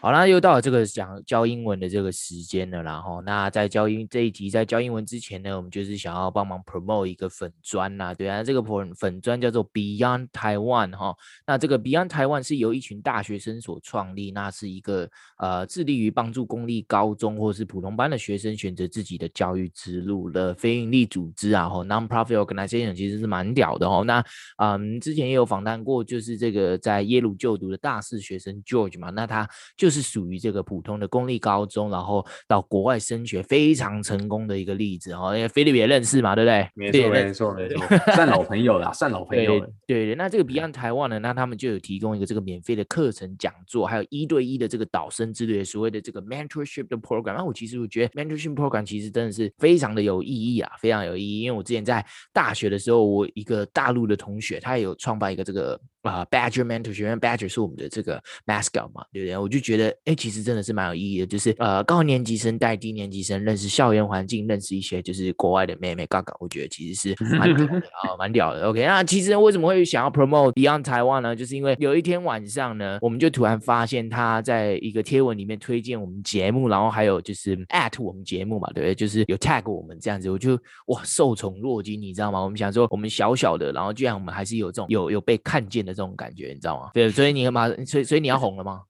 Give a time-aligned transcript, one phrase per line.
[0.00, 24.04] 好啦，又到了这个讲教英文的这个时间了，然后那在教英这一集在教英文之前呢，我们就是想要帮忙 promote 一个粉砖呐，对啊，这个粉粉砖叫做 Beyond Taiwan 哈，那这个 Beyond Taiwan 是由一群大学生所创立，那是一个呃致力于帮助公立高中或是普通班的学生选择自己的教育之路的非营利组织啊，哈，non-profit organization 其实是蛮屌的哦。
[24.06, 24.24] 那
[24.58, 29.87] 嗯，之前也有访谈过，就是这个在耶鲁就读的大四学生 George 嘛，那他就。
[29.88, 35.34] 就是属于这个普通的公立高中，然后到国外升学非常成功的一个例子哦。
[35.34, 36.68] 因为菲律宾也认识嘛，对不对？
[36.74, 39.66] 没错，没错，没错，算老朋友了，算老朋友了。
[39.86, 47.34] 对对，那这个 Beyond Taiwan 呢，那他们就有提供一个这个免费的课程讲座，还有一对一的这个导生之类的所谓的这个 mentorship 的 program。
[47.38, 51.40] 那我其实我觉得 mentorship program 其实真的是非常的有意义啊，非常有意义。
[51.40, 55.80] 因为我之前在大学的时候，我一个大陆的同学，他也有创办一个这个。
[56.08, 59.36] 啊、uh,，Badger Mentor 学院，Badger 是我们的这个 mascot 嘛，对不对？
[59.36, 68.66] 我就觉得，哎，其实真的是蛮有意义的，就是呃，高年级生带低年级生认识校园环境，认识一些就是国外的妹妹嘎嘎，我觉得其实是蛮屌的啊， 蛮屌的。
[68.68, 71.36] OK，那其实为什么会想要 promote Beyond Taiwan 呢？
[71.36, 78.94] 就是因为有一天晚上呢，我们就突然发现他在一个贴文里面推荐我们节目，然后还有就是 at 我们节目嘛，对不对？
[78.94, 82.40] 就是有 tag 我们这样子，我就哇受宠若惊，你知道吗？
[82.40, 85.97] 我们想说我们小小的，然后居然我们还是有这种有有被看见的。
[85.98, 86.90] 这种感觉你知道吗？
[86.94, 88.82] 对，所以你马上，所以所以你要红了吗？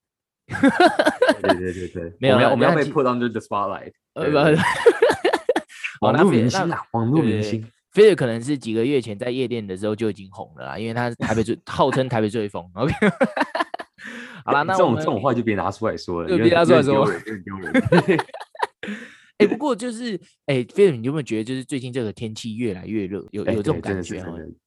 [1.40, 3.92] 对对对对， 没有，我们要，我们要被 put under the spotlight。
[4.12, 4.28] 呃，
[6.02, 12.62] 网络明星啊，网络明星，菲尔可能是几个月前在夜店的时候就已经红了啦，因为他是台北最 号称台北最疯。
[12.74, 12.92] OK，
[14.44, 17.06] 好了，那这种这种话就别拿出来说了，别拿出来说，
[17.42, 17.72] 丢人。
[19.39, 24.22] 哎， 不过就是哎，菲尔，你有没有觉得就是最近这个天气越来越热，有有这种感觉？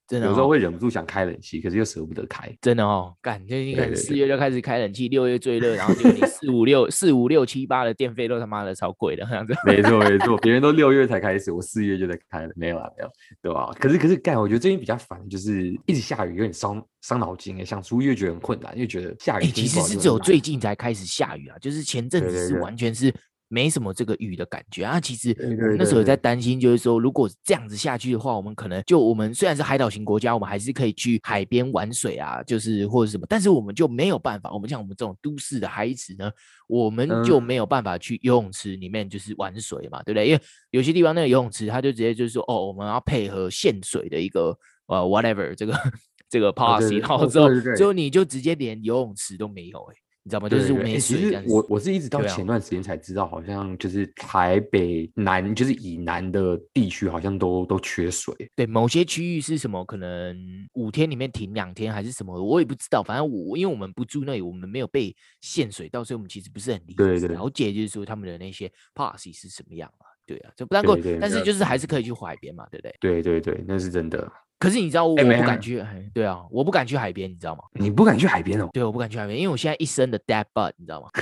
[0.07, 2.53] 真的、哦，有时候会忍不住想开冷气，可是又舍不得开。
[2.59, 9.53] 真的哦，干，就你看四月就开始开冷气，六月最热，然后结果你四五六四五六七八的电费都他妈的超贵的，这样子。
[9.65, 13.09] 没错没错，别 人都六月才开始，我四月就在开了，没有啊没有，
[13.41, 13.71] 对吧？
[13.79, 19.45] 可是可是干，我觉得最近比较烦，就是一直下雨，有点伤伤脑筋哎，想出月觉得很困难，因为觉得下雨。
[19.45, 23.13] 其实是只有最近才开始下雨啊，就是前阵子是完全是。
[23.51, 25.35] 没什么这个雨的感觉啊，其实
[25.77, 34.49] 那时候在担心，就是说如果这样子下去的话，我们可能就我们虽然是海岛型国家，我们还是可以去海边玩水啊，就是或者什么，但是我们就没有办法。
[34.53, 36.31] 我们像我们这种都市的孩子呢，
[36.67, 40.27] 我们就没有办法去游泳池里面就是玩水嘛，对不对？
[40.29, 44.57] 因为有些地方那个游泳池，他就直接就是说，哦，我们要配合限水的一个
[44.87, 45.73] 呃 whatever 这个
[46.29, 49.95] 这个 policy，然后之后之后你就直接连游泳池都没有哎。
[50.23, 50.47] 你知道吗？
[50.47, 51.17] 就是没水。
[51.17, 58.33] 其实我我是一直到前段时间才知道，好像就是台北南，就是以南的地区，好像都都缺水。
[58.55, 59.83] 对，某些区域是什么？
[59.85, 60.37] 可能
[60.73, 62.39] 五天里面停两天，还是什么？
[62.41, 63.01] 我也不知道。
[63.01, 67.27] 反正我因为我们不住那里，我们没有被限水到，所以我们其实不是很理解。
[67.27, 70.05] 了解，就是说他们的那些 policy 是什么样啊？
[70.25, 70.95] 对啊，就不太够。
[71.19, 72.95] 但是就是还是可以去海边嘛，对不对？
[72.99, 74.31] 对对对，那是真的。
[74.61, 75.83] 可是你知道我不敢去，
[76.13, 77.63] 对啊，我不敢去海边，你知道吗？
[77.73, 78.69] 你不敢去海边哦？
[78.71, 81.09] 对，我不敢去海边，因为我现在一身的 dead butt，你知道吗？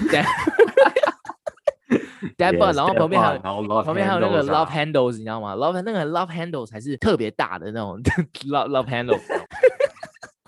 [2.37, 7.97] dead butt，然后旁边还有旁边还有那个 love handles，你知道吗？love 那个 love handles 才是特别大的那种
[8.49, 9.21] love love handles。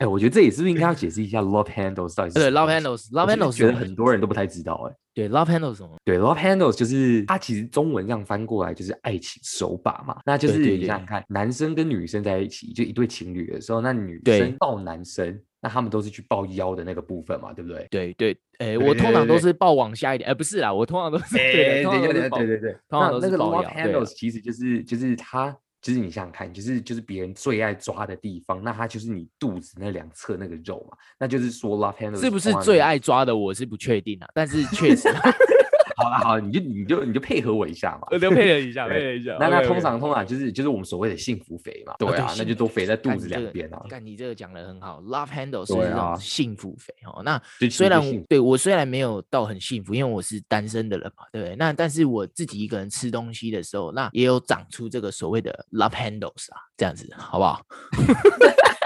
[0.01, 2.39] 哎，我觉得这也是不是应该要解释一下 love handles 到底是？
[2.39, 4.95] 对，love handles，love handles，觉得很多人都不太知道哎。
[5.13, 5.95] 对，love handles 什么？
[6.03, 10.17] 对，love handles 就是它其实中文这样翻过来就是爱情手把嘛。
[10.25, 17.87] 那就是你想想看，男生跟女生在一起就一对情侣的时候，那女生抱男生，那他们都是去抱腰的那个部分嘛，对不对？
[17.91, 23.27] 对对，哎，我通常都是抱往下一点，哎，不是啦，我通常都是对对对对对，通常都是。
[23.27, 25.55] 那那个 love handles 其实就是就是它。
[25.81, 33.35] 就是你想想看，就是就是别人最爱抓的地方，那它就是你肚子那两侧那个肉嘛，那就是说 love handle 是不是最爱抓的？
[33.35, 35.09] 我是不确定啊，但是确实。
[35.95, 39.37] 好了好了，你就你就你就配合我一下嘛，我就配合一下，配合一下。
[39.39, 43.83] 那那通常通常就是就是我们所谓的幸福肥嘛，对啊，那就都肥在肚子两边啊。
[43.89, 47.21] 但你这个讲的很好，love handle 是那种幸福肥哦。
[47.23, 51.55] 那虽然对我虽然没有到很幸福，因为我是单身的人嘛，对不对？
[51.55, 57.61] 那但是我自己一个人吃东西的时候，那也有长出这个所谓的 love handles 啊，这样子好不好？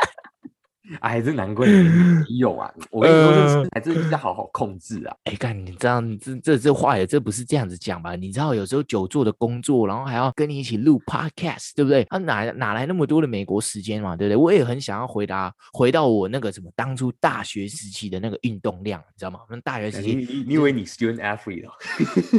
[1.00, 2.72] 哎，这难怪你有啊！
[2.92, 5.16] 我跟你说，这还真的要好好控制啊！
[5.26, 8.16] 哎，干，你知道，这这这话也这不是这样子讲吧？
[8.16, 12.04] 你知道，有时候久坐的工作，然后还要跟你一起录 podcast，对不对？
[12.06, 14.16] 他、啊、哪哪来那么多的美国时间嘛？
[14.16, 14.36] 对不对？
[14.36, 19.40] 我也很想要回答，回到我那个什么当初大学时期的那个运动量，你知道吗？
[19.50, 21.72] 那大学时期，你你以为你 student athlete 哦？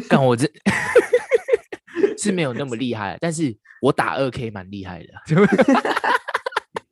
[0.08, 0.48] 干我这
[2.16, 5.08] 是没有那么厉害，但是我打二 K 蛮厉害的。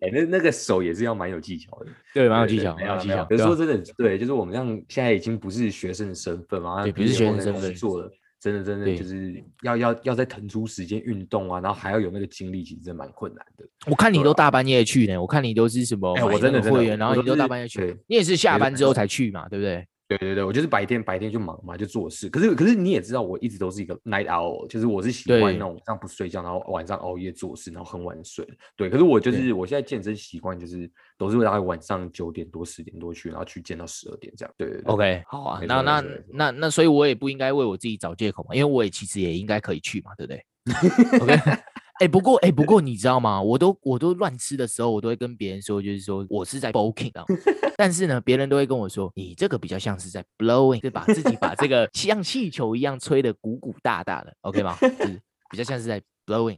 [0.05, 3.25] 哎，那那个手也是要蛮有技巧的，对，蛮有技巧，蛮有技巧。
[3.25, 8.11] 可是说真的，对，就是我们这样现在已经不是学生的身份嘛，对，不是学生身份做了。
[8.41, 13.65] 真的，真的就是要要要再腾出时间运动啊，然后还要有那个精力，其实真蛮困难的。
[13.87, 19.87] 我看你都大半夜去呢，我看你都是什么我真的会员，然后你都大半夜去，你也是下班之后才去嘛，对不对？
[20.07, 22.29] 对对对，我就是白天白天就忙嘛，就做事。
[22.29, 28.47] 可是可是你也知道，我一直都是一个 night owl，就是我是喜欢那种晚上不睡觉，然后晚上熬夜做事，然后很晚睡。
[28.77, 34.55] 对，可是我就是我现在健身习惯就是都是会大概晚上九点多十点多去，然后去健到十二点这样。
[34.59, 35.61] 对对对，OK，好啊。
[35.67, 40.45] 那那那那，所以我也不应该为我自己找借口嘛，因为我也其实也应该可以去嘛，对不对？
[41.21, 41.35] OK。
[42.01, 43.41] 哎、欸，不过哎、欸，不过你知道吗？
[43.41, 47.25] 我都我都乱吃的时候，我都会跟别人说，就是说我是在 bulking 啊。
[47.77, 54.77] 但是呢，别人都会跟我说，你这个比较像是在 blowing，就把自己把这个像气球一样吹得鼓鼓大大的，OK 吗？
[54.81, 55.21] 就是
[55.51, 56.01] 比较像是在。
[56.27, 56.57] blowing，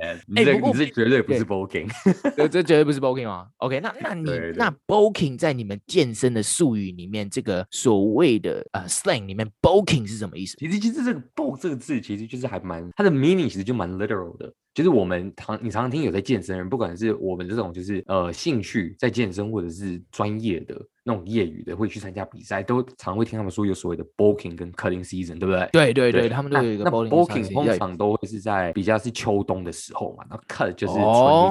[0.00, 1.90] 哎，你这你是绝对不是 bulking，
[2.36, 10.56] 这这绝对不是 bulking 吗？OK，那那你那 bulking 在你们健身的术语里面，这个所谓的呃 slang 里面，bulking 是什么意思？
[10.56, 20.80] 其实其实这个 bulk 这个字其实就是还蛮它的 meaning 其实就蛮 literal 的，就是我们常你常常听有在健身的人，不管是我们这种就是呃兴趣在健身，或者是专业的。
[21.04, 25.68] 那种业余的会去参加比赛，都常会听他们说有所谓的 bulking 跟 cutting season，对不对？
[25.72, 30.94] 对对对，他们都有一个 bulking，通常都会是在比较是秋冬的时候嘛，那 cut 就是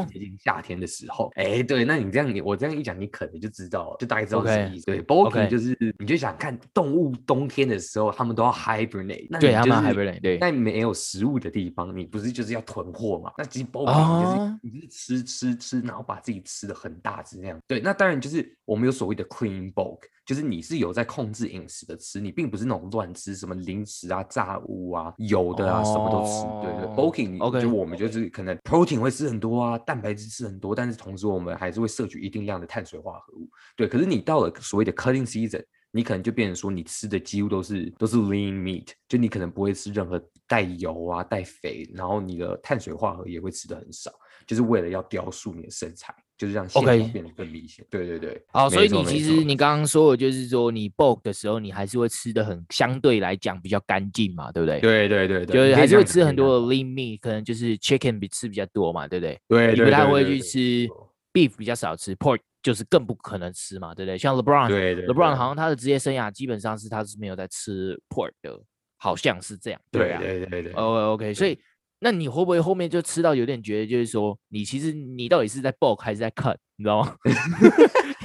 [0.09, 1.29] 接近夏天的时候。
[1.35, 4.85] 哎，对，那你这样你我这样一讲，你可能就知道，就大概知道什么意思。
[4.85, 13.31] 对，bulking 就是你就想看动物冬天的时候，他们都要 hibernate，那对，他们 hibernate，对，在没有食物的地方，你不是就是要囤货嘛？
[13.37, 17.59] 那其实 bulking 就是你就是吃吃吃，然后把自己吃的很大只那样。
[17.67, 19.99] 对，那当然就是我们有所谓的 clean bulk。
[20.23, 26.43] 就是你是有在控制饮食的吃，你并不是那种乱吃什么零食啊、炸物啊、油的啊，oh, 什么都吃。
[26.61, 33.49] 对对，bulking，OK，就我们就是可能 protein 会吃很多啊，蛋白质吃很多，但是同时我们还是会摄取一定量的碳水化合物。
[33.75, 44.11] 对，可是你到了所谓的 cutting season，你可能就变成说你吃的几乎都是都是 lean meat，就你可能不会吃任何带油啊、带肥，然后你的碳水化合物也会吃的很少，
[44.47, 46.13] 就是为了要雕塑你的身材。
[46.37, 47.85] 就是让线条变得更明显。
[47.87, 54.79] 对对对，好，所以你其实你刚刚说的就是说，你 bulk 的时候，你还是会吃的很相对来讲比较干净嘛，对不对？
[54.79, 59.39] 对对对对，就是还是会吃很多的 lean meat，可能就是 chicken 比吃比较多嘛，对不对？
[59.47, 60.87] 对，你不太会去吃
[61.33, 64.17] beef，比较少吃 pork，就是更不可能吃嘛，对不对？
[64.17, 68.61] 像 LeBron，对对，LeBron 好像他的职业生涯基本上是他是没有在吃 pork 的，
[68.97, 69.81] 好像是这样。
[69.91, 70.71] 对啊，对对对对。
[70.73, 71.59] OK OK，所以。
[72.03, 77.15] 那你会不会后面就吃到有点觉得，就是说你其实你到底是在 bulk 还是在 cut，你知道吗？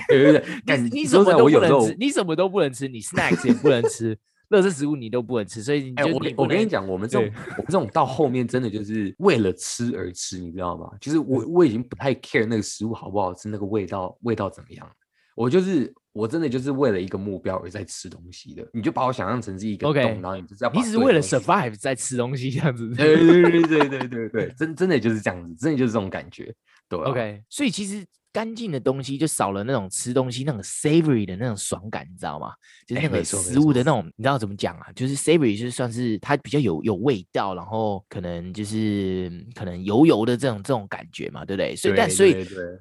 [0.09, 4.19] 对 对对， 你什么都不能吃，你什么都不能吃，你 snacks 也不能吃，
[4.51, 10.91] 垃圾食物你都不能吃，所以你就、欸、我我跟你讲，我们这种我们这种到后面真的就是为了吃而吃，你知道吗？
[11.01, 14.91] 就是我我已经不太 care 那个食物好不好吃，那个味道味道怎么样，
[15.35, 15.93] 我就是。
[16.17, 26.51] 我真的就是为了一个目标而在吃东西的，你就把我想象成是一个洞，然后你就是要你只是为了 survive 在吃东西这样子，对对对对对对 对，真真的就是这样子，真的就是这种感觉，
[26.89, 28.03] 对，OK，所以其实。
[28.37, 32.53] 干净的东西就少了那种吃东西那种 savory 的那种爽感，你知道吗？
[32.87, 34.93] 就是那个食物的那种，欸、你知道怎么讲啊？
[34.95, 41.75] 就是 savory 就算是它比较有有味道，然后可能就是可能油油的这种这种感觉嘛，对不对？
[41.75, 42.35] 所以但所以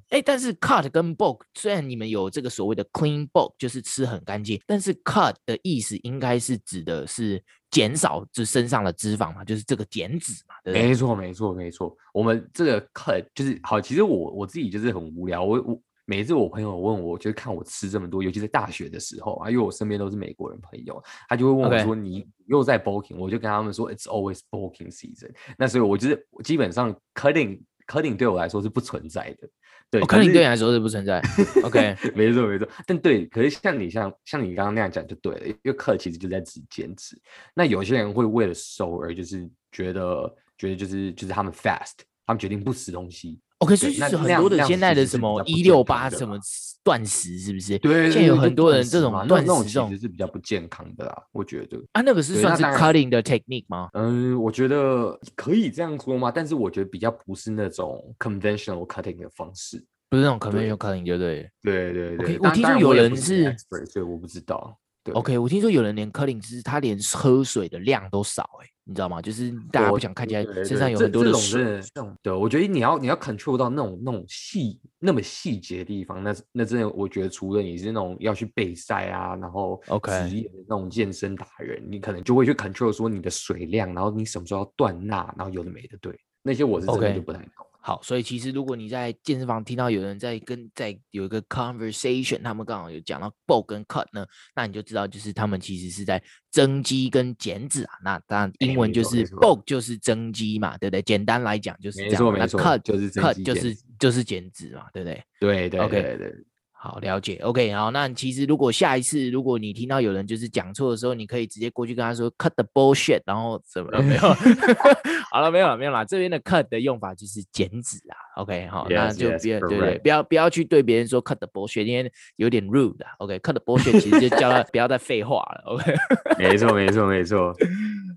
[0.09, 7.41] 哎、欸，但是 cut 跟 bulk 虽然你们有这个所谓的 clean bulk，就是吃很干净，但是 cut 的意思应该是指的是。
[7.75, 10.87] 减少这身上的脂肪嘛，就是这个减脂嘛，对不对？
[10.87, 11.93] 没错，没错，没错。
[12.13, 13.81] 我们这个 cut 就是好。
[13.81, 15.43] 其实我我自己就是很无聊。
[15.43, 21.99] 我我每次我朋友问我，就是看我吃这么多，尤其是大学的时候啊，因为我身边都是美国人朋友，他就会问我说：“Okay.
[21.99, 29.49] 你又在 bulking？” 我就跟他们说：“It's always bulking season。”那所以我就是基本上 cutting cutting 对我来说是不存在的。
[29.91, 31.21] 对，可能对你来说是不存在。
[31.63, 32.67] OK，没错没错。
[32.85, 37.17] 但对，可是像你像像你刚刚那样讲就对了，因为 cut 其实就在指减脂。
[37.53, 41.93] 那有些人会为了瘦而就是觉得觉得就是就是他们 fast，
[42.25, 43.39] 他们决定不吃东西。
[43.59, 46.37] OK，所以是很多的现在的什么一六八什么
[46.83, 47.79] 断食是不是？
[47.79, 51.77] 对，现在有很多人这种断食这种其实是比较不健康的啦，我觉得。
[51.93, 53.89] 啊，那个是算是 cutting 的 technique 吗？
[53.93, 56.29] 嗯，我觉得可以这样说吗？
[56.29, 61.49] 但是我觉得比较不是那种 conventional cutting 的方式，不是那种 conventional cutting，对不对？
[61.63, 62.39] 对对对。
[62.39, 63.55] 我听说有人是，
[63.89, 64.77] 所以我不知道。
[65.13, 68.69] OK，我听说有人连 cutting 是他连喝水的量都少，哎。
[68.87, 69.19] 你知道吗？
[69.19, 71.59] 就是大家不想看起来身上有很多的水。
[71.59, 87.49] 对，对，对，对，对，我觉得你要你要 control 到那种那种细那么细节的地方，那那真的我觉得除了你是那种要去备赛啊，然后 OK 职业的那种健身达人.你可能就会去 control 说你的水量，然后你什么时候要断钠，然后有的没的，对，那些我是真的就不太懂。
[87.57, 87.74] Okay.
[87.85, 94.25] 好，所以其实如果你在健身房听到有人在跟在有一个 conversation，他们刚好有讲到 bulk 跟 cut 呢，
[94.55, 97.93] 那你就知道就是他们其实是在增肌跟减脂啊。
[98.03, 101.01] 那当然英文就是 bulk 就是增肌嘛，对不对？
[101.03, 102.23] 简单来讲就是这样。
[102.35, 105.23] 那 cut 就是 cut 就是就是减脂嘛，对不对？
[105.39, 106.27] 对对对对。
[106.29, 106.43] Okay.
[106.77, 114.21] 好，了解，OK，好，那其实如果下一次如果你听到有人就是讲错的时候，你可以直接过去跟他说 cut the bullshit，然后怎么了没有？
[115.31, 116.05] 好了，没有了，没有了。
[116.05, 125.93] 这边的 cut 的用法就是减脂啊，OK，好，yes, 那就别 yes, 对对，不要不要去对别人说 cut the bullshit，因为有点 rude 啊，OK，cut、okay, the bullshit 其实就叫他 不要再废话了，OK，
[126.37, 127.51] 没错没错没错。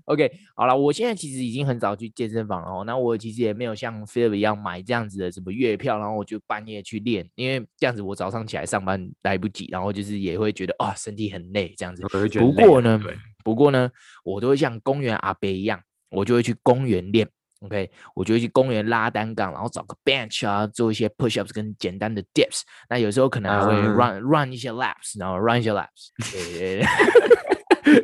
[0.09, 2.83] OK，好了，我现在其实已经很早去健身房了哦。
[2.83, 12.01] 那我其实也没有像 Philip 一样买这样子的什么月票，然后我就半夜去练，因为这样子我早上起来上班来不及，然后就是也会觉得啊、哦、身体很累这样子。
[12.39, 12.99] 不过呢，
[13.43, 13.87] 不过呢，
[14.23, 17.29] 我都会像公园阿伯一样，我就会去公园练。
[17.59, 22.61] OK，我就会去公园拉单杠，然后找个 bench 啊，做一些 push ups 跟简单的 dips。
[22.89, 26.09] 那有时候可能还会 run、嗯、run 一些 laps，然后 run 一些 laps。
[26.31, 26.81] 对。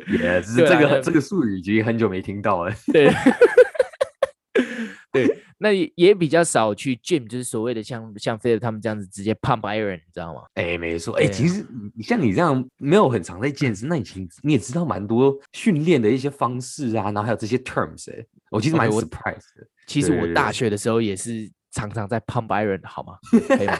[0.08, 2.74] 也是这个这个术语已经很久没听到了。
[2.92, 3.12] 对，
[5.12, 10.42] 对，那也比较少去 gym，就是所谓的像像 Philip 他们这样子直接 pump iron，你知道吗？
[10.54, 11.14] 哎，没错。
[11.16, 19.66] 哎，其实你像你这样没有很常在健身，那你其实你也知道蛮多训练的一些方式啊，然后还有这些 terms，哎，我其实蛮 surprise 的。
[19.86, 21.50] 其实我大学的时候也是。
[21.76, 23.18] 常常在 pump iron 好吗？
[23.30, 23.74] 可以吗？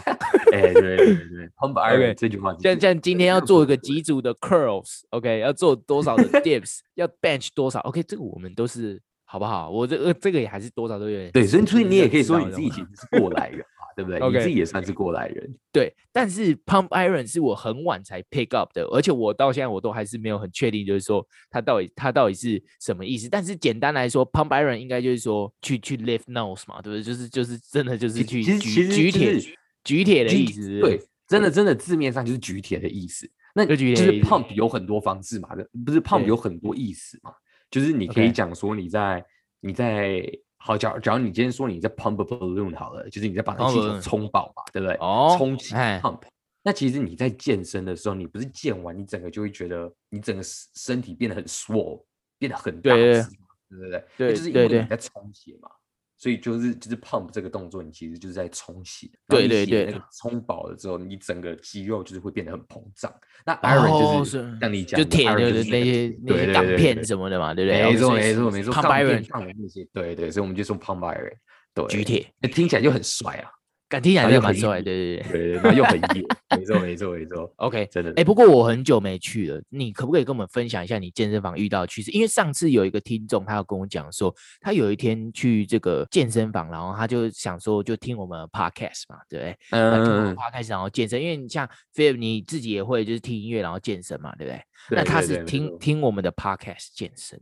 [0.52, 5.38] 哎、欸，对对对对，pump iron、这句话，像像今天要做一 个几组的 curls，OK，、okay?
[5.38, 9.70] 要做多少的 dips，要 bench 多少，OK，这个我们都是好不好？
[9.70, 11.30] 我这个这个也还是多少都有点。
[11.32, 13.64] 对，所以所以你也可以说你自己其实是过来人。
[13.96, 14.32] 对不对？Okay.
[14.32, 15.56] 你自己也算是过来人。
[15.72, 23.26] 对，但是 pump iron 是我很晚才 pick up 的，而且我到现在我都还是没有很确定，就是说它到底它到底是什么意思。
[23.30, 27.02] 但是简单来说，pump iron 应该就是说去去 lift nose 嘛，对不对？
[27.02, 29.40] 就是就是真的就是去举举铁
[29.82, 30.78] 举铁的意思。
[30.80, 33.26] 对，真的真的字面上就是举铁的意思。
[33.54, 35.48] 那就是 pump 有很多方式嘛，
[35.86, 37.32] 不是 pump 有很多意思嘛？
[37.70, 39.24] 就是你可以讲说你在
[39.60, 40.22] 你在。
[40.66, 44.96] 好，假如假如你今天说你在 pump a balloon 好了，就是你在把那气球充饱嘛，对不对？
[44.96, 46.23] 哦，充气 pump。
[46.64, 50.42] 那其实你在健身的时候，你不是健完，你整个就会觉得你整个
[50.75, 52.02] 身体变得很 swoll
[52.37, 53.23] 变得很大，对
[53.70, 55.70] 对对，对，就是因为你在充血嘛。
[56.18, 59.08] 所以就是就是 pump 这个动作，你其实就是在充血。
[59.28, 63.12] 对对对，那个充饱了之后，你整个肌肉就是会变得很膨胀。
[63.44, 67.82] 那 iron 就是像你讲，就铁的那些那些钢片什么的嘛，对不对？
[67.82, 71.32] 没错没错没错，pump iron 那些，对对，所以我们就说 pump iron，
[71.75, 73.50] 对，举铁，那听起来就很帅啊。
[73.88, 76.25] 敢听起来就蛮帅，对对对，然后又很野，
[76.59, 77.52] 没错没错没错。
[77.57, 78.12] OK，真的。
[78.16, 82.11] 哎，不过我很久没去了，你可不可以跟我们分享一下你健身房遇到的趣事？
[82.11, 89.59] 因为上次有一个听众，他有跟我讲说，他有一天去这个健身房，然后他就想说，就听我们 Podcast 嘛，对不对？
[89.71, 90.35] 嗯。
[90.35, 94.62] Podcast 然后健身，因为你像 Philip 你自己也会就是听音乐然后健身嘛，对不对？
[94.90, 97.40] 那他是听听我们的 Podcast 健身。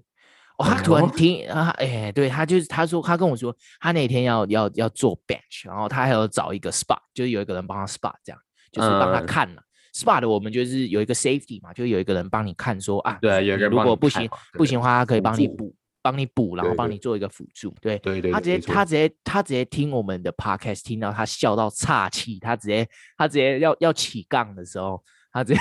[0.57, 17.99] 哦，他突然听啊，哎、欸，对他就是他说他跟我说，他那天要要要做 bench，然后他还要找一个 spot，就是有一个人帮他 spot，这样就是帮他看了、嗯、spot 的，我们就是有一个 safety 嘛，就有一个人帮你看说啊，对，有个人如果不行不行的话，他可以帮你补，帮你补，然后帮你做一个辅助，对。
[17.99, 25.61] 对对，他直接他直接他直接听我们的 podcast，听到他笑到岔气，他直接他直接要要起杠的时候，他直接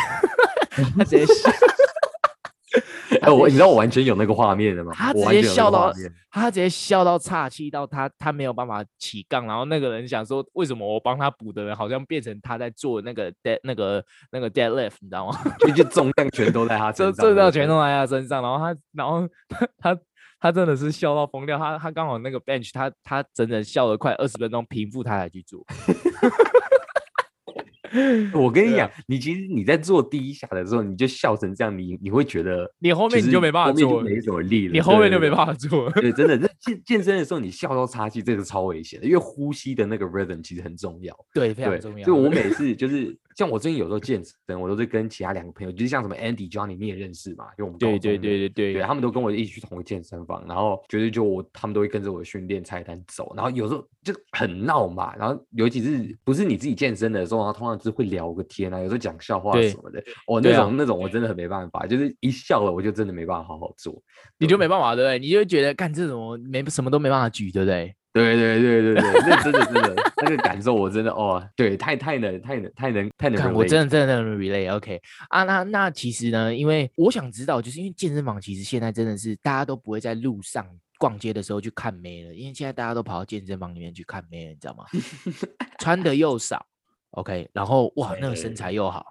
[0.95, 1.49] 他直接笑。
[3.23, 4.91] 哎，我 你知道我完全有那个画面的吗？
[4.93, 5.91] 他直接笑到，
[6.29, 15.37] 他直接笑到岔气到他他没有办法起杠，然后那个人想说，为什么我帮他补的人好像变成他在做那个 dead 那个那个 deadlift，你知道吗？
[15.59, 19.99] 就就重量全都在他身上，重量全都在他身上，然后他然后他他
[20.39, 25.63] 他真的是笑到疯掉，他他刚好那个 bench，他他整整笑了快二十分钟，平复他才去做。
[28.33, 35.89] 我跟你讲，你其实你在做第一下的时候，你就笑成这样，你你会觉得你后面你就没办法做，没什么力了，你后面就没办法做。
[35.91, 42.05] 对，真的，那健健身的时候你笑到岔气，这个超危险的，因为呼吸的那个 rhythm 其实很重要，对，非常重要。
[42.05, 43.17] 就我每次就是。
[43.35, 47.45] 像我最近有时候健身，我都是跟其他两个朋友，就是像什么 Andy、Johnny，你也认识嘛？
[47.57, 64.01] 就我们对对对对对，对，他们都跟我一起去同一个健身房，然后觉得就我他们都会跟着我的训练菜单走，然后有时候就很闹嘛，然后尤其是不是你自己健身的时候，然后通常就是会聊个天啊，有时候讲笑话什么的，我、哦、那种、啊、那种我真的很没办法，就是一笑了我就真的没办法好好做，
[64.37, 65.19] 你就没办法对不对？
[65.19, 67.95] 你就觉得干这种没什么都没办法举，对不对？
[68.13, 80.65] 对对对对对，那真的真的 那个感受我真的哦，对，太太能太能太能太能，看我真的真的能 relate OK 啊，那那其实呢，因为我想知道，就是因为健身房其实现在真的是大家都不会在路上
[80.99, 84.85] 逛街的时候去看妹了，因为现在大家都跑到健身房里面去看妹了，你知道吗？
[85.79, 86.65] 穿的又少
[87.11, 89.05] ，OK，然后 哇，那个身材又好，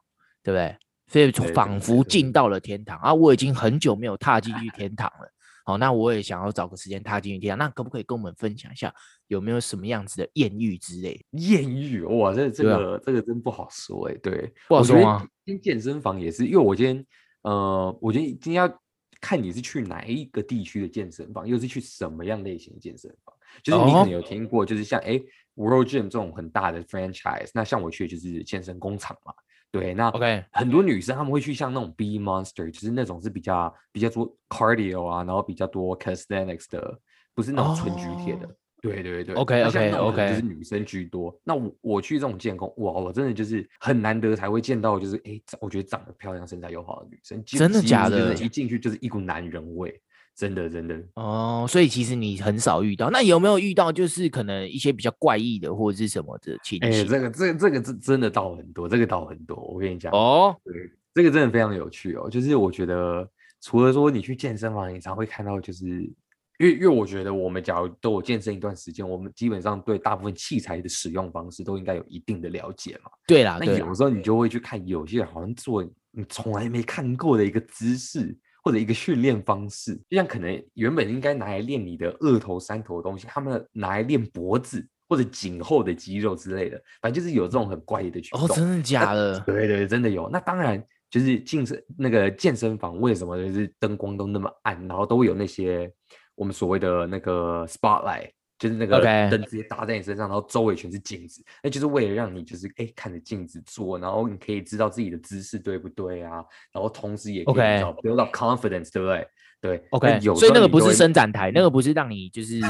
[0.45, 0.77] 对不对？
[1.09, 3.13] 所以仿佛进到了天堂啊！
[3.13, 5.31] 我已经很久没有踏进去天堂了。
[5.65, 7.59] 好，那我也想要找个时间踏进去天堂。
[7.59, 8.93] 那可不可以跟我们分享一下，
[9.29, 11.25] 有没有什么样子的艳遇之类？
[11.33, 14.19] 艳遇哇，这这个、啊、这个真不好说哎、欸。
[14.19, 15.27] 对，不好说啊。
[15.45, 17.07] 今天健身房也是，因为我今天
[17.43, 18.83] 呃，我觉得今天要
[19.21, 23.35] 看你是去哪一个地区的健身房，又是去什么样类型的健身房。
[23.63, 25.17] 就是你可能有听过，就是像哎、
[25.55, 29.33] 哦、World Gym 这种很大的 franchise，那像我去的就是健身工厂嘛。
[29.73, 37.01] 对，那 OK，很多女生她们会去像那种 B Monster，就是那种是比较比较多 cardio 啊，然后比较多 calisthenics 的，
[37.35, 38.47] 不是那种纯举铁的。
[38.47, 38.57] Oh.
[38.83, 41.33] 对对对，OK OK OK，就是女生居多。
[41.45, 47.41] 那我我去这种健工，哇，我真的就是很难得才会见到，就是哎，我觉得长得漂亮、身材又好的女生。
[47.45, 48.35] 真的假的？
[48.35, 49.99] 一进去就是一股男人味。
[50.35, 53.11] 真的，真的哦，所以其实你很少遇到。
[53.11, 56.89] 那有没有遇到，就是可能一些比较怪异的，或者是什么的情形？
[56.91, 59.57] 哎，这个，这个，这个真真的倒很多，这个倒很多。
[59.57, 60.75] 我跟你讲哦，对，
[61.15, 62.31] 这个真的非常有趣哦。
[62.31, 63.29] 就是我觉得，
[63.61, 73.11] 除了说你去健身房，你常会看到，就是因为，因为我觉得我们假如都有健身一段时间，我们基本上对大部分器材的使用方式都应该有一定的了解嘛。
[73.27, 78.37] 对啦，那有时候你就会去看，有些人好像做你从来没看过的一个姿势。
[78.63, 88.45] 或者一个训练方式，就像可能原本应该拿来练你的二头、三头的东西，他们拿来练脖子或者颈后的肌肉之类的，反正就是有这种很怪异的举动。
[88.45, 89.41] 哦，真的假的？
[89.41, 90.31] 对对，真的有。
[90.31, 95.93] 那当然就是健身那个健身房为什么就是灯光都那么暗，然后都有那些
[96.35, 98.31] 我们所谓的那个 spotlight。
[98.63, 109.27] 就是那个灯直接打在你身上，然后周围全是镜子，那就是为了让你就是哎看着镜子做，然后你可以知道自己的姿势对不对啊，然后同时也可以比较 build up confidence，对不对？
[109.61, 110.21] 对，OK。
[110.21, 112.61] 所以那个不是伸展台，那个不是让你就是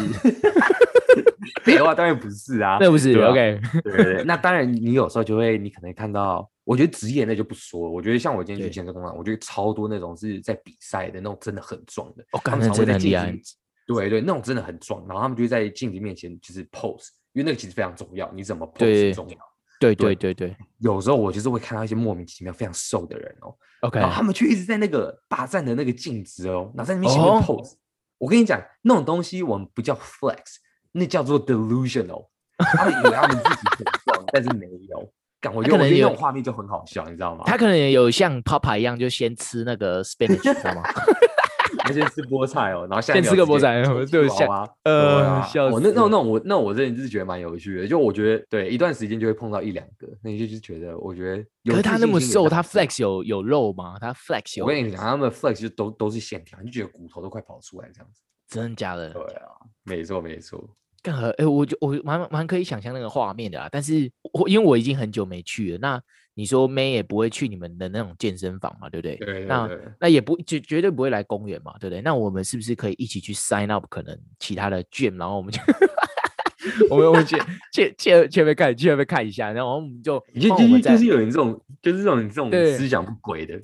[1.63, 3.61] 废话当然不是啊，那不是 OK。
[3.85, 12.99] 对对对，那当然你有时候就会，你可能看到，我觉得职业那就不说了，我觉得像我今天去健身工厂，我觉得超多那种是在比赛的那种，真的很壮的，我刚才真的。
[13.87, 19.37] 对对，那种真的很壮，然后他们就在镜子面前就是 pose，因为那个其实非常重要，你怎么 pose 很重要。
[19.81, 27.73] 对对对对，对，有时候我就是会看到一些莫名其妙非常瘦的人哦，OK，然后他们却一直在那个霸占的那个镜子哦，然后在那边前面 pose。
[28.19, 30.39] 我跟你讲，那种东西我们不叫 flex，
[30.93, 32.29] 那叫做 delusional。
[32.59, 35.13] 他们以为他们自己很壮， 但是没有。
[35.41, 37.43] 感我觉得那种画面就很好笑，你知道吗？
[37.45, 40.83] 他可能也有像 Papa 一样，就先吃那个 spinach，知道吗？
[41.91, 53.97] 先吃菠菜哦，然后下先吃个菠菜，对，像呃，我那那那我那我真的就是觉得蛮有趣的，就我觉得对一段时间就会碰到一两个，那你就是觉得我觉得，可是他那么瘦，他 flex 有有肉吗？
[53.99, 54.65] 他 flex 有？
[54.65, 59.11] 我跟你讲，他们 flex 就都都是线条，你就觉得骨头都快跑出来这样子，真的假的？
[59.13, 59.49] 对啊，
[59.85, 60.63] 没错没错。
[61.03, 66.03] 更何哎，我就我蛮蛮可以想象那个画面的啊，但是我因为我已经很久没去了，那。
[66.35, 69.17] 你说妹也不会去你们的那种健身房嘛，对不对？
[69.17, 69.45] 对，对，对。
[69.47, 72.01] 那那也不绝绝对不会来公园嘛，对不对？
[72.01, 75.61] 那我们是不是可以一起去 sign up 可能其他的 gym，然后我们就
[76.89, 77.37] 我们我们去
[77.73, 83.61] 去去去那边看去那边看一下，然后我们就就就就是有人这种就是这种这种思想不轨的。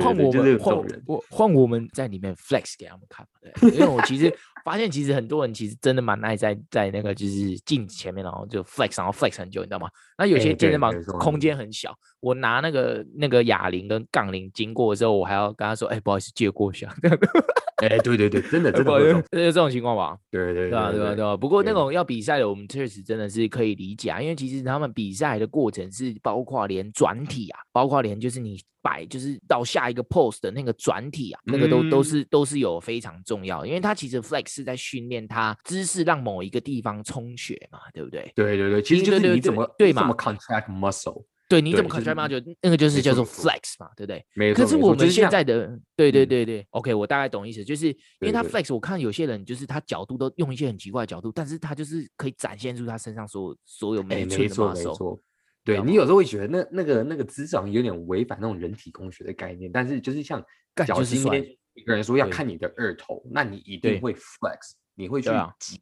[0.00, 4.28] 换我们换我换我们在里面 flex 给他们看，对，因为我其实
[4.64, 9.88] 发现其实很多人其实真的蛮爱在在那个就是镜子前面，然后就 flex，然后 flex 很久，你知道吗？
[10.18, 16.92] 那有些健身房空间很小，我拿那个那个哑铃跟杠铃经过的时候，我还要跟他说，哎，不好意思，借过一下。
[17.80, 20.16] 哎，对对对，真的真的就是这种情况吧？
[20.30, 21.36] 对对对，对啊对啊对啊。
[21.36, 38.30] 不过那种要比赛的，我们确实真的是可以理解啊，因为其实他们比赛的过程是包括连转体啊，包括连就是你摆就是到下一个 pose 的那个转体啊，那个都都是都是有非常重要，因为它其实 flex 是在训练它姿势让某一个地方充血嘛，对不对？
[38.34, 41.24] 对对对，其实就是你怎么对嘛，怎么 contract muscle。
[41.50, 42.28] 对，你怎么 contract 吗？
[42.28, 44.24] 就那个就是叫做 flex 嘛，对不对？
[44.34, 44.62] 没错。
[44.62, 54.74] 可是我们现在的，对对对对，OK，我大概懂意思，就是因为他 flex，我看有些人就是他角度都用一些很奇怪的角度，但是他就是可以展现出他身上所有所有每寸的 muscle。
[54.74, 55.20] 没错，
[55.64, 60.40] 对，你有时候会觉得那那个那个姿势有点违反那种人体工学的概念，但是就是像
[60.86, 65.80] 假如今天一个人说要看你的二头，那你一定会 flex，你会去挤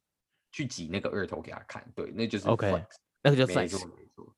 [0.51, 2.83] 去挤那个二头给他看，对，那就是 OK。
[3.23, 3.83] 那个叫 flex，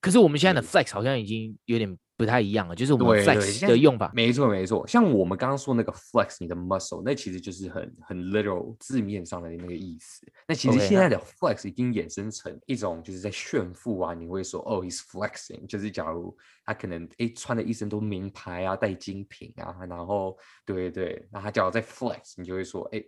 [0.01, 4.11] 可是我们现在的 flex 好像已经有点不太一样了，就是我们 flex 的用法。
[4.15, 10.27] 没错没错，像我们刚刚说那个 flex 你的 muscle，那其实就是很很 literal 字面上的那个意思。
[10.47, 23.03] 那其实现在的 flex 已经衍生成一种就是在炫富啊，你会说哦，he's flexing，就是假如他可能哎穿的一身都名牌啊，带精品啊，然后对对对，那他假如在 flex，你就会说哎。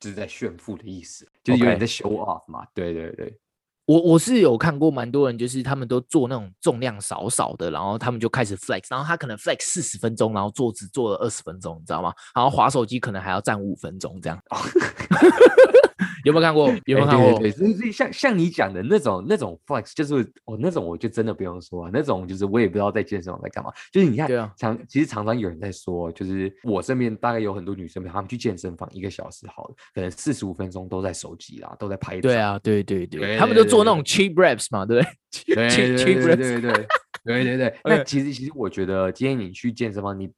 [0.00, 2.66] 就是在炫富的意思，就是有点在 show off 嘛。
[2.74, 3.38] 对对对。
[3.86, 12.12] 我我是有看过蛮多人，就是他们都做那种重量少少的，然后他们就开始 flex，然后他可能 flex 四十分钟，然后坐姿坐了二十分钟，你知道吗？
[12.34, 14.38] 然后滑手机可能还要站五分钟这样。
[16.24, 16.68] 有没有看过？
[16.86, 17.32] 有没有看过？
[17.40, 23.70] 对对对，所以像像你讲的那种那种 flex，就是哦那种我就真的不用说啊，那种就是我也不知道在健身房在干嘛。
[23.92, 32.20] 就是你看常其实常常有人在说，就是我身边大概有很多女生，她们去健身房一个小时好了，可能四十五分钟都在手机啦，都在拍。
[32.20, 35.08] 对啊，对对对，他们就做那种 cheap reps 嘛，对不
[35.46, 35.54] 对？
[35.54, 37.74] 对对对对对对对。
[37.84, 40.28] 那其实其实我觉得，今天你去健身房，你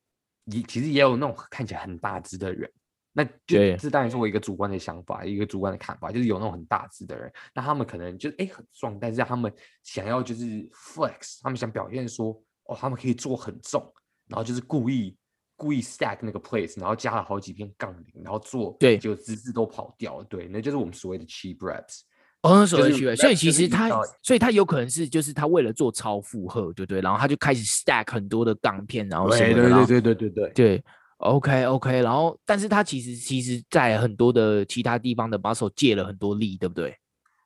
[0.44, 2.70] 你其实也有那种看起来很大只的人。
[3.16, 9.52] 那就这当然是我一个主观的想法，一个主观的看法，就是有那种很大只的人，那他们可能就是哎很壮，但是他们
[9.84, 13.80] 想要就是 flex，他们想表现说哦，他们可以做很重，
[14.26, 15.16] 然后就是故意
[15.54, 22.00] 故意 stack 那个 plates，然后加了好几片杠铃，然后做对，就姿势都跑掉了，对，那就是我们所谓的 cheap reps。
[22.42, 23.88] 哦，所谓的 cheap 所以其实他，
[24.22, 27.00] 所以他有可能是就是他为了做超负荷，对不对？
[27.00, 30.84] 然后他就开始 stack 很多的杠片，然后什么的，对对对对对对对。
[31.18, 36.96] 对 OK OK，然后，但是他其实其实，在很多的其他地方的把手借了很多力，对不对？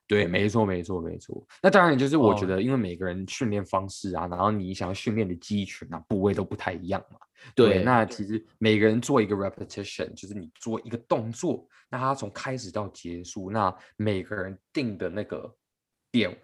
[0.07, 1.47] 对，没错，没错，没错。
[1.63, 7.19] 那当然就是我觉得，因为每个人训练方式啊，哦、然后你想要训练的肌群啊、部位都不太一样嘛。
[7.55, 15.55] 对，对，那其实每个人做一个 repetition，就是你做一个动作，那他从开始到结束，那每个人定的那个
[16.11, 16.35] 点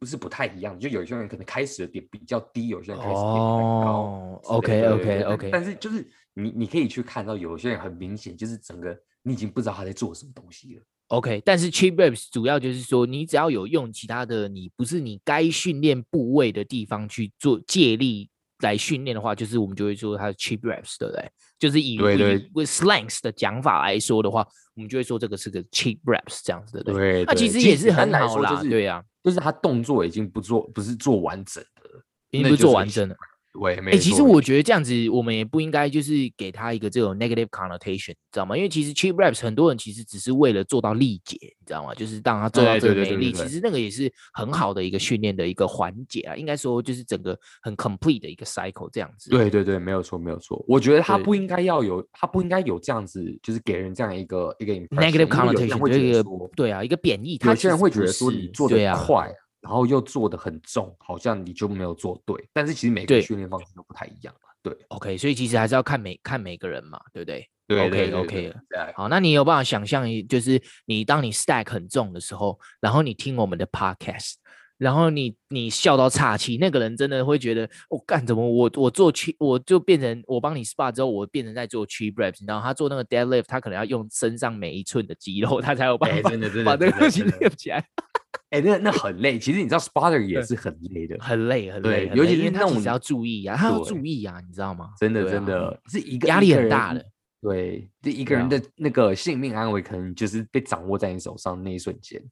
[0.00, 0.76] 不是不太一样。
[0.80, 3.92] 就有些人可能开始的点比较低，有些人开始点比较高。
[3.92, 6.10] 哦，OK OK OK，但是就是。
[6.34, 10.82] 你你可以去看到有些人很明显就是整个你已经不知道他在做什么东西了。
[11.08, 21.30] OK，但是 cheap reps 主要就是说你只要有用其他的你不是你该训练部位的地方去做借力来训练的话，就是我们就会说它是 cheap reps，对不对？
[21.58, 27.24] 就是以对对 with slangs 的讲法来说的话，我们就会说这个是个 cheap reps 这样子的，对。
[27.24, 33.16] 那其实也是很好啦，就是、对呀、啊，就是他动作已经不做不是做完整的，已经不是做完整的。
[33.52, 38.56] 对，哎、欸，其实我觉得这样子，我们也不应该就是给他一个这种 negative connotation，你知道吗？
[38.56, 41.94] 因为其实 cheap raps 很多人其实只是为了做到力竭，你知道吗？
[41.94, 46.34] 就是让他做到这个没力，其实那个也是很好的一个训练的一个环节啊。
[46.34, 49.28] 应该说就是整个很 complete 的一个 cycle 这样子。
[49.28, 50.64] 对对对，没有错没有错。
[50.66, 56.24] 我觉得他不应该要有，他不应该有这样子，就是给人这样一个一个 negative connotation，这个
[56.56, 57.38] 对啊，一个贬义。
[57.44, 59.30] 有些人会觉得说你做的快。
[59.62, 62.36] 然后又做的很重，好像你就没有做对。
[62.52, 64.50] 但是其实每个训练方式都不太一样嘛。
[64.62, 67.48] 对，，OK，所以其实还是要看每看每个人嘛，对不对？
[67.66, 68.54] 对，OK OK。
[68.94, 74.34] 好，那你有办法想象，就是你当你 stack 很重的时候，然后你听我们的 podcast，
[74.78, 86.30] 然后你你笑到岔气，那个人真的会觉得，我、哦、干怎么我我做 cheap 我就变成我帮你 spa 之后，我变成在做 cheap reps，然后他做那个 deadlift，他可能要用身上每一寸的肌肉，他才有办法、
[86.64, 87.84] 把这个东西练起来。
[88.50, 89.38] 哎、欸，那那很累。
[89.38, 92.10] 其实你知道，spotter 也是很累的，很累，很累。
[92.14, 94.90] 尤其是那种要注意啊，他要注意啊，你知道吗？
[94.98, 97.04] 真的，真的是一个压力很大的。
[97.40, 102.22] 对，这一个人的那个性命安危，可能就是被掌握在你手上那一瞬间。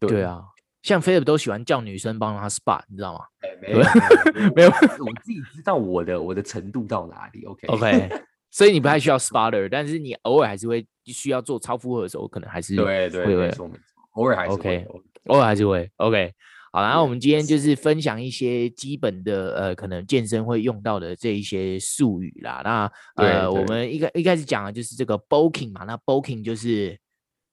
[0.00, 0.42] 对啊，
[0.82, 3.20] 像 Philip 都喜欢叫女生帮他 spot，你知道吗？
[3.40, 7.44] 哎、欸，没有，没有，我自己知道我的我的程度到哪里。
[7.46, 8.10] OK，OK，
[8.50, 13.82] 所以你不太需要 spotter，但是你偶尔还是会需要做超负荷的时候，可能还是对对，没错没错，
[14.12, 14.86] 偶尔还是 OK。
[15.28, 16.32] 偶尔还是会 OK，
[16.72, 22.60] 好，然后我们今天就是分享一些基本的呃，可能健身会用到的这一些术语啦。
[22.64, 26.98] 那呃，我们一开一开始讲的就是这个 bulking 嘛，那 bulking 就是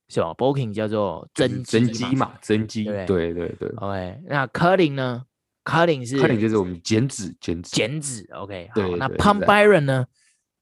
[0.09, 2.83] 是吧？bulking 叫做增增肌嘛，增肌。
[2.83, 3.69] 对对对，对。
[3.77, 5.23] OK，那 cutting 呢
[5.63, 8.27] ？cutting 是 cutting 就是我们减脂减脂减脂。
[8.33, 10.05] OK，好，那 pump iron 呢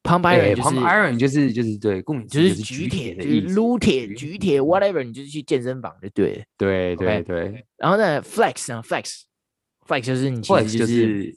[0.04, 6.44] ？Pump iron 就是 Pump iron 就是就是对，就是举铁的，就是撸铁、举铁，whatever，你就是去健身房就对了。
[6.58, 7.66] 对对对。
[7.78, 11.34] 然后呢，flex 呢，flex，flex 就是你其实就是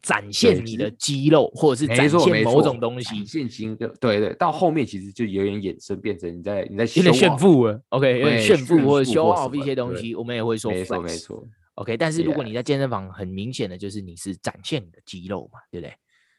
[0.00, 3.24] 展现你的肌肉，或者是展现某种东西。
[3.24, 4.32] 展现的，对对。
[4.34, 7.82] 到后面其实就有点衍生，变成你在你在有点炫富了。
[7.88, 11.00] OK，有点炫富或者 show off 一些东西，我们也会说 flex。
[11.00, 11.44] 没错。
[11.74, 15.94] OK，但是如果你在健身房，很明显的就是你是展现你的肌肉嘛，对不对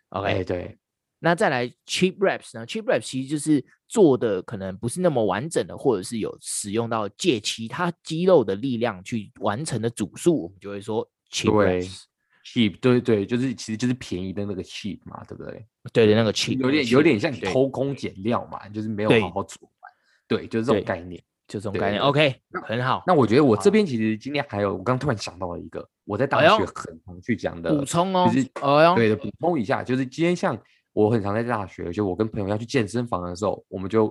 [0.10, 0.78] ？OK，对。
[1.21, 12.03] 那再来 cheap reps 呢？cheap reps 其实就是做的可能不是那么完整的，或者是有使用到借其他肌肉的力量去完成的组数，我们就会说 cheap reps。
[12.45, 15.67] cheap 对对，就是其实就是便宜的那个 cheap 嘛，对不对？
[15.91, 19.91] 对的，那个 cheap 有点有点像你偷工减料嘛，就是没有好好做完。
[20.25, 22.01] 对，就是这种概念，就这种概念。
[22.01, 23.03] OK，很好。
[23.05, 28.49] 那我觉得我这边其实今天还有，我刚突然想到了一个，我在大学很常去讲的补充哦，就是
[28.95, 30.58] 对的补充一下，就是今天像。
[30.93, 34.08] 我很常在大学，就我跟朋友要去健身房的时候，我们就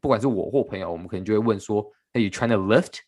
[0.00, 2.98] 不管是我或朋友，我们可能就会问说：“Hey, you trying to lift？”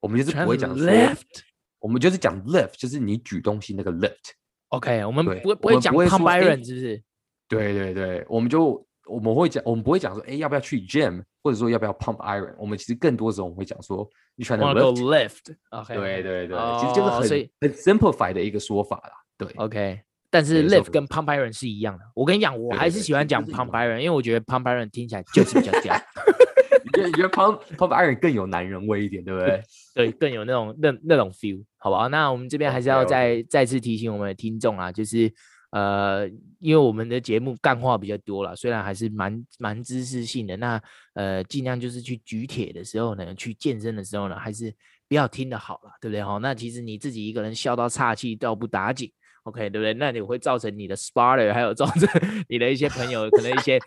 [0.00, 1.40] 我们就是不会讲 lift，
[1.78, 4.32] 我们就是讲 lift，就是你举东西那个 lift。
[4.68, 7.02] OK，我们不不会讲 pump iron，是不是？
[7.48, 12.54] 对对对，我们就我们会讲，我们不会讲说：“哎，要不要去 gym？” 或者说要不要 pump iron？
[12.58, 13.98] 我们其实更多时候我们会讲说
[14.36, 14.64] ：“You trying to
[15.02, 15.54] lift？”
[15.88, 19.12] 对对对，其实就是很很 simplify 的一个说法啦。
[19.36, 20.00] 对，OK。
[20.34, 22.04] 但是 Live 跟 pump iron 是一样的。
[22.12, 25.94] 我跟你讲，我还是喜欢讲 pump iron，因为我觉得 pump iron 听起来就是比较屌。
[26.82, 29.62] 你觉得你觉得 pump pump iron 更有男人味一点，对不对？
[29.94, 32.08] 对，更有那种那那种 feel，好不好？
[32.08, 35.32] 那我们这边还是要再再次提醒我们的听众啊，就是
[35.70, 40.82] 呃，因为我们的节目干话比较多了，虽然还是蛮蛮知识性的，那
[41.14, 44.74] 呃，尽量就是去举铁的时候呢，去健身的时候呢，还是
[45.08, 46.20] 不要听的好了，对不对？
[46.24, 49.08] 好，那其实你自己一个人笑到岔气，倒不打紧。
[49.44, 49.94] OK，对不对？
[49.94, 52.08] 那你会造成你的 spotter，还有造成
[52.48, 53.78] 你的一些朋友可能一些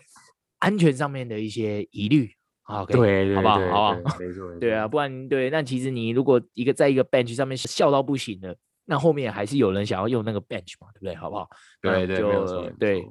[0.58, 2.30] 安全上面的一些疑虑。
[2.64, 3.54] OK，对，好不好？
[3.54, 4.18] 好不好？
[4.18, 11.14] 没错， 对啊，不然对，那其实你如果一个在一个 bench 上面笑到不行了，那后面还是有人想要用那个 bench 嘛，对不对？
[11.14, 11.48] 好不好？
[11.80, 13.02] 对对，没有错，对，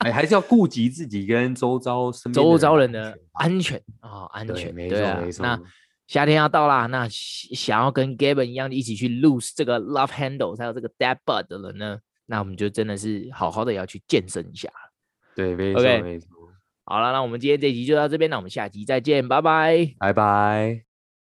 [0.00, 5.46] 哎，还是要顾及自己跟周遭身边周遭人的安全啊，安全，没错没错。
[5.46, 5.58] 那
[6.06, 14.68] 夏天要到啦，那想要跟 Gavin 一样一起去 lose 这个 love handle，还有这个 dead bud 的人呢，那我们就真的是好好的要去健身一下。
[15.34, 16.02] 对，没错，okay.
[16.02, 16.28] 没错。
[16.84, 20.91] 好了，那我们今天这集就到这边，那我们下集再见，拜拜，拜拜。